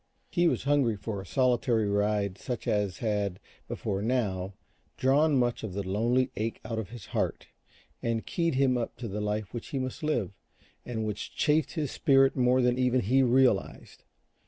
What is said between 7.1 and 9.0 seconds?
heart and keyed him up